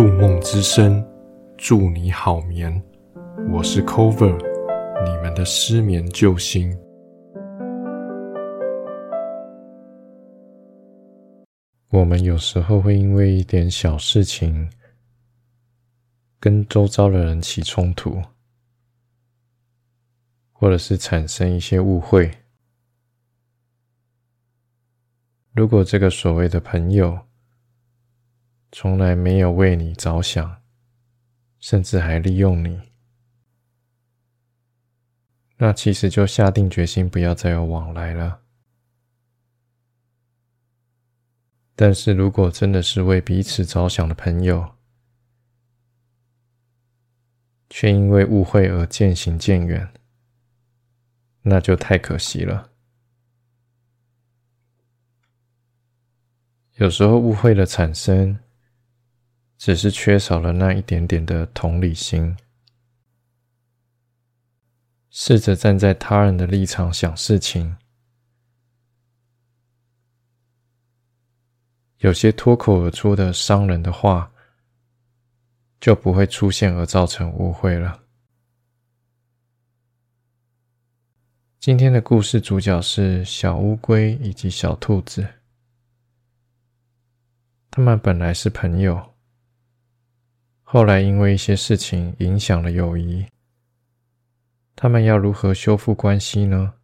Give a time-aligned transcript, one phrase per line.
[0.00, 1.06] 入梦之声，
[1.58, 2.82] 祝你好眠。
[3.52, 4.34] 我是 Cover，
[5.04, 6.74] 你们的失眠救星。
[11.90, 14.70] 我们有时候会因为一点小事情，
[16.38, 18.22] 跟周遭的人起冲突，
[20.50, 22.30] 或者是产生一些误会。
[25.52, 27.18] 如果这个所谓的朋友，
[28.72, 30.62] 从来没有为你着想，
[31.58, 32.80] 甚至还利用你，
[35.56, 38.42] 那其实就下定决心不要再有往来了。
[41.74, 44.76] 但是如果真的是为彼此着想的朋友，
[47.68, 49.92] 却因为误会而渐行渐远，
[51.42, 52.70] 那就太可惜了。
[56.76, 58.38] 有时候误会的产生。
[59.60, 62.34] 只是缺少了那一点点的同理心，
[65.10, 67.76] 试着站在他人的立场想事情，
[71.98, 74.32] 有些脱口而出的伤人的话，
[75.78, 78.02] 就不会出现而造成误会了。
[81.58, 85.28] 今天的故事主角是小乌龟以及小兔子，
[87.70, 89.09] 他们本来是朋友。
[90.72, 93.26] 后来因为一些事情影响了友谊，
[94.76, 96.74] 他们要如何修复关系呢？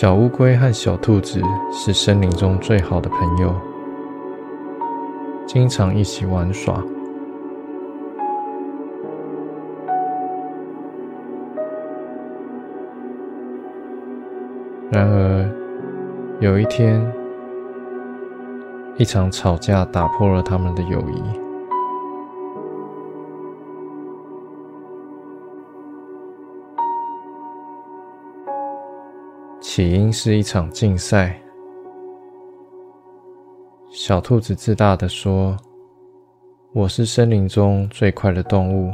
[0.00, 1.42] 小乌龟和小兔子
[1.72, 3.52] 是森林中最好的朋友，
[5.44, 6.80] 经常一起玩耍。
[14.92, 15.50] 然而，
[16.38, 17.04] 有一天，
[18.98, 21.47] 一场吵架打破了他们的友谊。
[29.78, 31.40] 起因是一场竞赛。
[33.92, 35.56] 小兔子自大的说
[36.74, 38.92] ：“我是森林中最快的动物，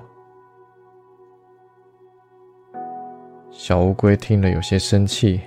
[3.49, 5.39] 小乌龟听了有些生气，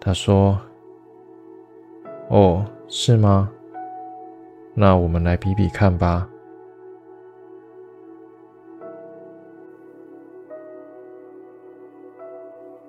[0.00, 0.58] 他说
[2.28, 3.48] ：“哦，是吗？
[4.74, 6.28] 那我们来比比看吧。”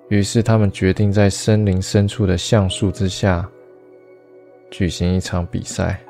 [0.08, 3.46] 于是，他们决定在森林深处的橡树之下
[4.70, 6.00] 举行一场比赛。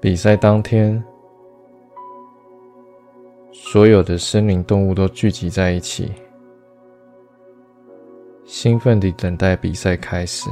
[0.00, 1.02] 比赛当天，
[3.52, 6.12] 所有的森林动物都聚集在一起，
[8.44, 10.48] 兴奋地等待比赛开始。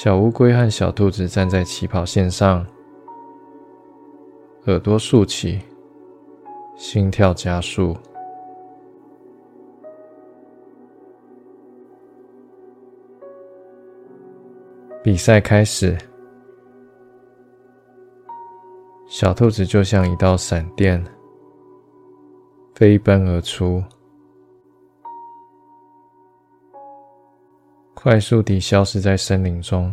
[0.00, 2.64] 小乌龟和小兔子站在起跑线上，
[4.66, 5.60] 耳朵竖起，
[6.76, 7.96] 心跳加速。
[15.02, 15.98] 比赛开始，
[19.08, 21.04] 小兔子就像一道闪电，
[22.76, 23.82] 飞奔而出。
[28.00, 29.92] 快速地消失在森林中。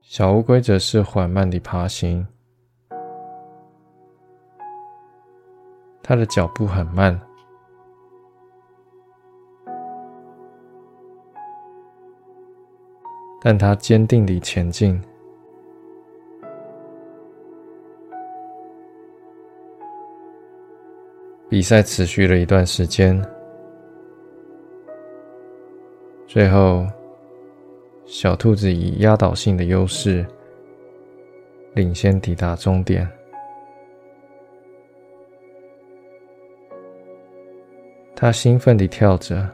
[0.00, 2.26] 小乌龟则是缓慢地爬行，
[6.02, 7.20] 他的脚步很慢，
[13.42, 14.98] 但他坚定地前进。
[21.50, 23.22] 比赛持续了一段时间，
[26.36, 26.86] 最后，
[28.04, 30.22] 小兔子以压倒性的优势
[31.72, 33.10] 领先抵达终点。
[38.14, 39.48] 他兴奋地跳着，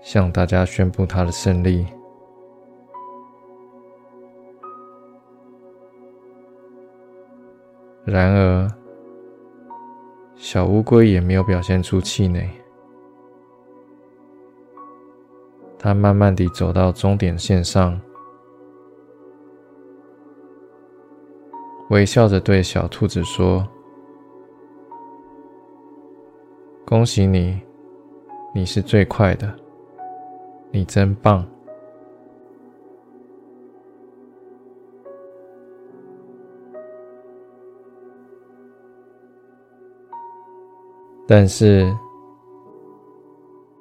[0.00, 1.84] 向大家宣布他的胜利。
[8.04, 8.70] 然而，
[10.36, 12.48] 小乌龟也没有表现出气馁。
[15.84, 18.00] 他慢慢地走到终点线上，
[21.90, 23.62] 微笑着对小兔子说。
[26.86, 27.60] 恭喜你，
[28.54, 29.54] 你是最快的，
[30.70, 31.46] 你真棒。
[41.28, 41.94] 但是，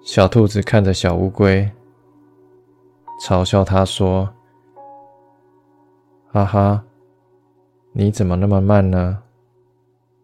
[0.02, 1.72] 小兔子看着小乌龟，
[3.20, 4.28] 嘲笑他说
[6.32, 6.84] ：“哈哈，
[7.94, 9.24] 你怎么那么慢呢？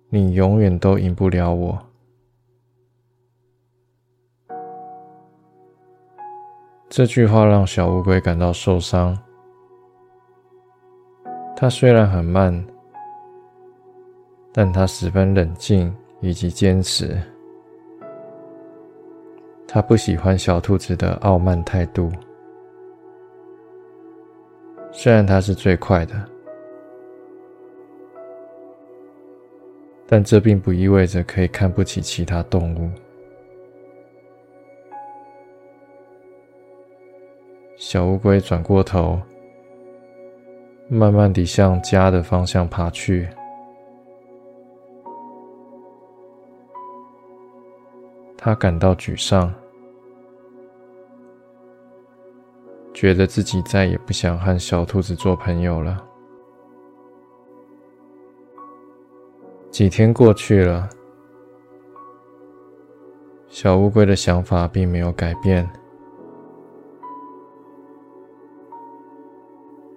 [0.10, 1.80] 你永远都赢不了我。”
[6.90, 9.18] 这句话让小乌龟感到受伤。
[11.56, 12.66] 它虽然很慢，
[14.52, 17.22] 但它十分冷静以及坚持。
[19.68, 22.12] 它不喜欢小兔子的傲慢态度。
[24.92, 26.14] 虽然它是最快的，
[30.06, 32.90] 但这并不意味着可以看不起其他动物。
[37.78, 39.18] 小乌龟转过头，
[40.90, 43.28] 慢慢地向家的方向爬去。
[48.38, 49.54] 他感到沮丧，
[53.00, 56.06] 觉得自己再也不想和小兔子做朋友了。
[59.72, 60.90] 几天过去了，
[63.48, 65.66] 小乌龟的想法并没有改变。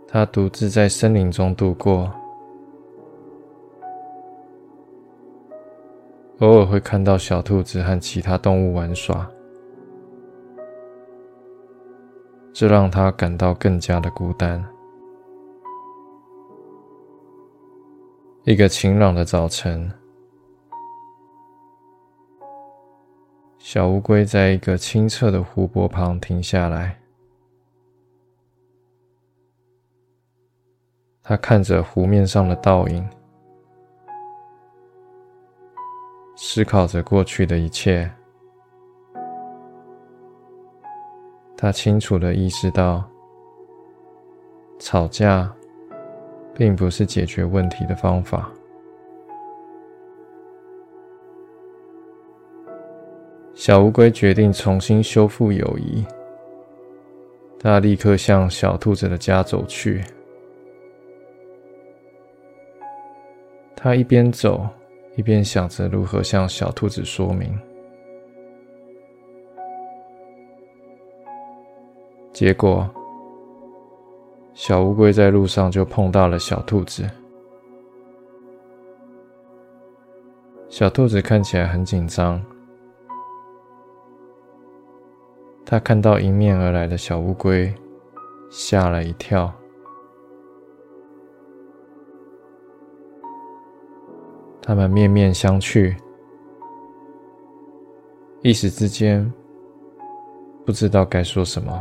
[0.07, 2.09] 他独自在森林中度过，
[6.39, 9.29] 偶尔会看到小兔子和其他动物玩耍，
[12.53, 14.63] 这让他感到更加的孤单。
[18.45, 19.91] 一个晴朗的早晨，
[23.59, 26.99] 小乌龟在一个清澈的湖泊旁停下来。
[31.23, 33.09] 他看着湖面上的倒影，
[36.37, 38.13] 思考着过去的一切。
[41.63, 43.09] 他清楚的意识到，
[44.81, 45.49] 吵架
[46.53, 48.51] 并不是解决问题的方法。
[53.55, 56.05] 小乌龟决定重新修复友谊。
[57.61, 60.03] 他立刻向小兔子的家走去。
[63.77, 64.67] 他一边走，
[65.15, 67.57] 一边想着如何向小兔子说明。
[72.43, 72.91] 结果，
[74.53, 77.09] 小乌龟在路上就碰到了小兔子。
[80.69, 82.45] 小兔子看起来很紧张，
[85.65, 87.73] 它看到迎面而来的小乌龟，
[88.51, 89.49] 吓了一跳。
[94.61, 95.95] 他们面面相觑，
[98.41, 99.33] 一时之间
[100.67, 101.81] 不知道该说什么。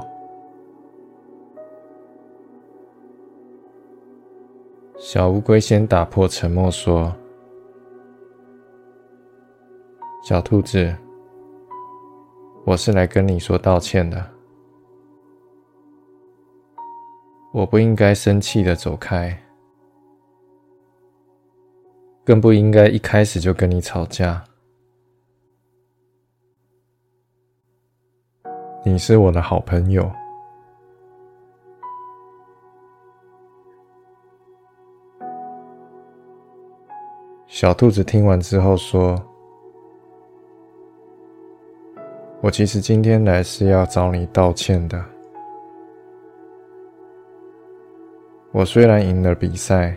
[5.03, 7.11] 小乌龟先打破沉默说
[10.23, 10.95] ：“小兔子，
[12.65, 14.23] 我是来跟你说道歉的。
[17.51, 19.35] 我不应该生气的走开。”
[22.23, 24.43] 更不应该一开始就跟你吵架。
[28.85, 30.20] 你是我的好朋友。
[37.51, 39.21] 小兔子听完之后说
[42.39, 45.03] ：“我其实今天来是要找你道歉的。
[48.53, 49.93] 我虽然赢了比赛，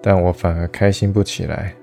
[0.00, 1.74] 但我反而开心不起来。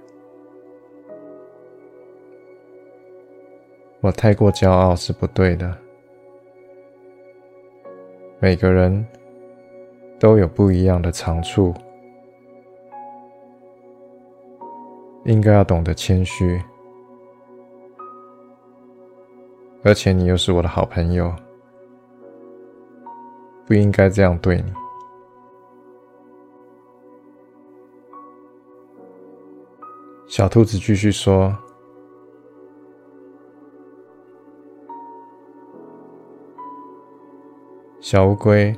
[4.00, 5.78] 我太过骄傲是不对的。
[8.40, 9.06] 每个人
[10.18, 11.74] 都有不一样的长处。”
[15.24, 16.62] 应该要懂得谦虚，
[19.84, 21.34] 而且你又是我的好朋友，
[23.68, 24.74] 不应该这样对你。
[30.28, 31.56] 小兔子继续说
[38.00, 38.76] ：“小乌龟，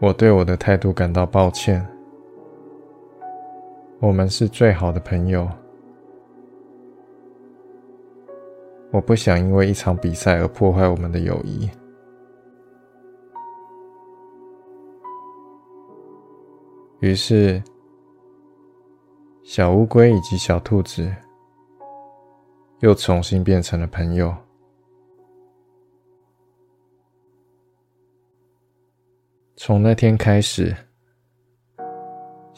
[0.00, 1.86] 我对我的态度感到抱歉。”
[4.00, 5.50] 我们是最好的朋友，
[8.92, 11.68] 我不想因为一场比赛而破坏我们的友谊。
[17.00, 17.60] 于是，
[19.42, 21.12] 小乌龟以及小兔子
[22.78, 24.32] 又重新变成了朋友。
[29.56, 30.87] 从那天开始。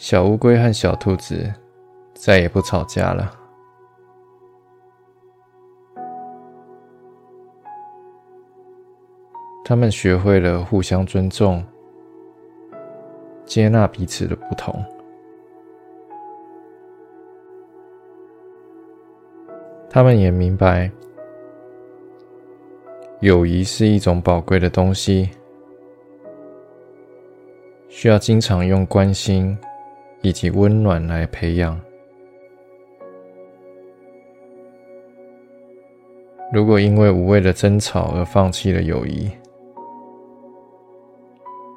[0.02, 1.52] 小乌龟和小兔子
[2.14, 3.30] 再也不吵架了。
[9.62, 11.62] 他们学会了互相尊重，
[13.45, 14.75] 接纳彼此的不同。
[19.90, 20.90] 他们也明白，
[23.21, 25.28] 友谊是一种宝贵的东西，
[27.90, 29.54] 需要经常用关心。
[30.23, 31.81] 以及温暖来培养。
[36.53, 39.31] 如果因为无谓的争吵而放弃了友谊，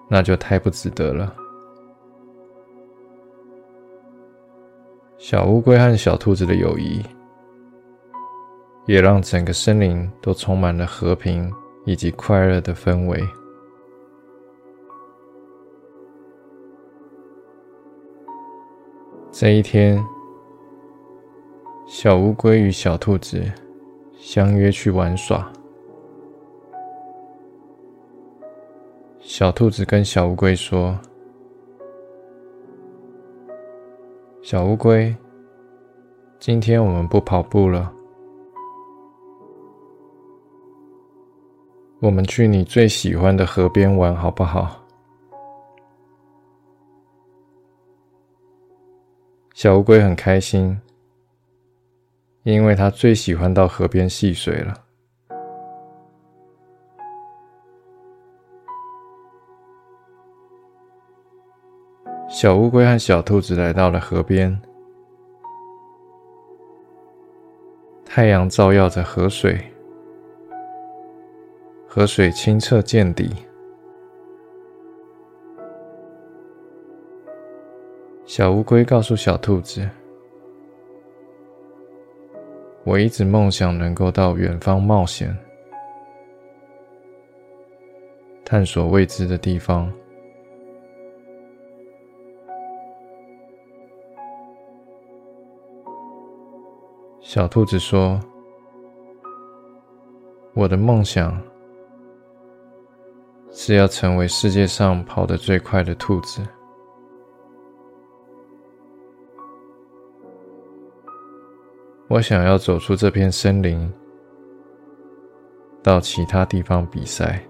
[0.09, 1.35] 那就太不值得了。
[5.17, 7.01] 小乌龟和小兔子的友谊，
[8.87, 11.49] 也让整个森林都充满了和平
[11.85, 13.23] 以及快乐的氛围。
[19.35, 19.99] 这一天，
[21.87, 23.43] 小乌龟与小兔子
[24.15, 25.51] 相约去玩耍。
[29.19, 30.95] 小兔子跟小乌龟说
[34.43, 35.13] ：“小乌龟，
[36.39, 37.91] 今天我们不跑步了，
[42.01, 44.79] 我们去你最喜欢的河边玩，好不好？”
[49.63, 50.77] 小乌龟很开心，
[52.43, 54.73] 因为它最喜欢到河边戏水了。
[62.27, 64.61] 小乌龟和小兔子来到了河边，
[68.03, 69.71] 太阳照耀着河水，
[71.87, 73.33] 河水清澈见底。
[78.25, 79.87] 小乌龟告诉小兔子
[82.83, 85.37] ：“我一直梦想能够到远方冒险，
[88.45, 89.91] 探索未知的地方。”
[97.19, 98.17] 小兔子说
[100.55, 101.37] ：“我的梦想
[103.51, 106.41] 是要成为世界上跑得最快的兔子。”
[112.13, 113.91] 我想要走出这片森林，
[115.81, 117.43] 到其他地方比赛。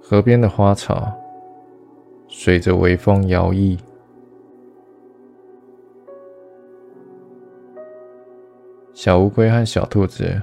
[0.00, 1.12] 河边的花草
[2.28, 3.76] 随着微风摇曳，
[8.92, 10.40] 小乌龟和小兔子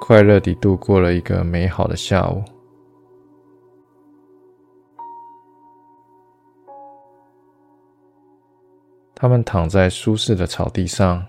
[0.00, 2.42] 快乐地度过了一个美好的下午。
[9.22, 11.24] 他们躺在舒适的草地上，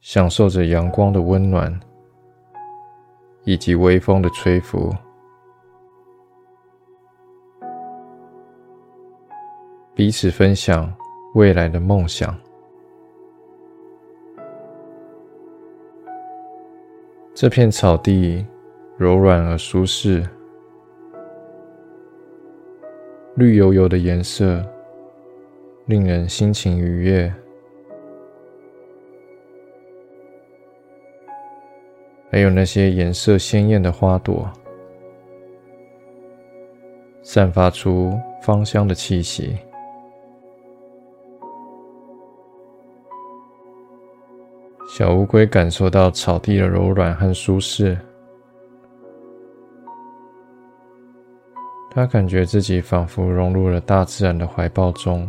[0.00, 1.80] 享受着阳光的温暖
[3.42, 4.94] 以及微风的吹拂，
[9.92, 10.94] 彼此分享
[11.34, 12.38] 未来的梦想。
[17.34, 18.46] 这片草地
[18.96, 20.24] 柔软而舒适，
[23.34, 24.62] 绿油油的颜色
[25.86, 27.32] 令人心情愉悦。
[32.30, 34.50] 还有那些颜色鲜艳的花朵，
[37.22, 39.56] 散发出芳香的气息。
[44.88, 47.96] 小乌龟感受到草地的柔软和舒适，
[51.94, 55.28] 他感觉自己仿佛融入了大自然的怀抱中，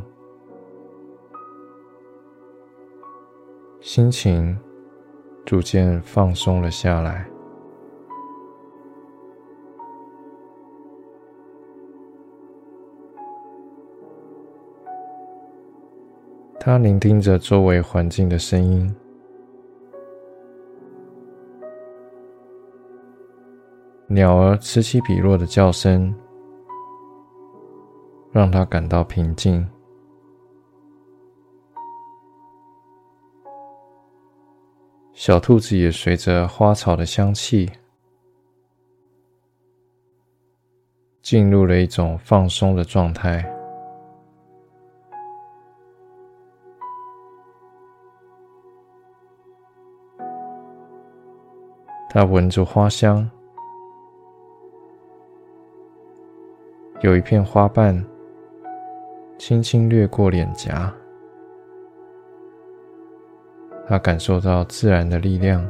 [3.82, 4.58] 心情。
[5.46, 7.27] 逐渐放松了下来。
[16.58, 18.96] 他聆听着周围环境的声音，
[24.08, 26.15] 鸟儿此起彼落的叫声，
[28.34, 29.66] 让他感到平静。
[35.13, 37.72] 小兔子也随着花草的香气，
[41.22, 43.48] 进入了一种放松的状态。
[52.10, 53.30] 它闻着花香，
[57.02, 58.04] 有一片花瓣
[59.45, 60.89] 轻轻掠过脸颊。
[63.85, 65.69] 他感受到自然的力量，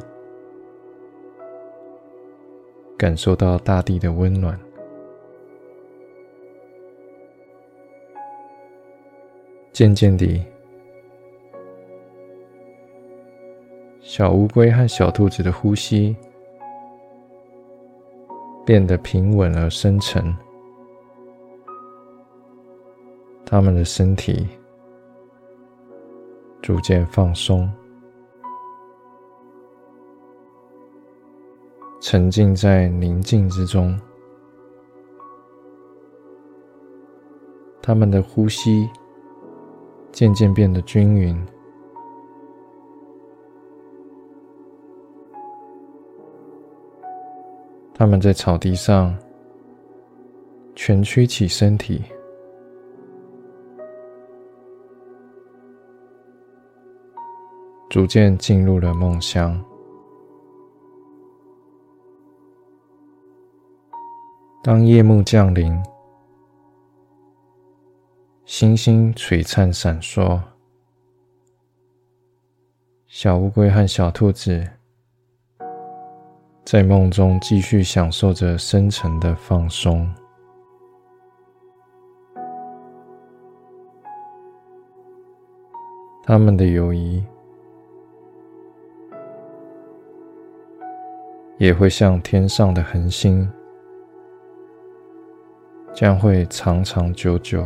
[2.96, 4.60] 感受到大地的温暖。
[9.72, 10.46] 渐渐地，
[14.02, 16.16] 小乌龟和小兔子的呼吸
[18.64, 20.24] 变得平稳而深沉，
[23.54, 24.48] 他们的身体
[26.60, 27.72] 逐渐放松。
[32.02, 33.96] 沉浸在宁静之中，
[37.80, 38.90] 他们的呼吸
[40.12, 41.40] 渐渐变得均匀。
[47.94, 49.16] 他们在草地上
[50.74, 52.02] 蜷曲起身体，
[57.94, 59.64] 逐渐进入了梦乡。
[64.64, 65.72] 当夜幕降临，
[68.46, 70.42] 星星璀璨闪烁，
[73.06, 74.68] 小乌龟和小兔子
[76.66, 80.12] 在梦中继续享受着深沉的放松。
[86.24, 87.24] 他们的友谊
[91.64, 93.50] 也会像天上的恒星。
[95.94, 97.66] 将会长长久久。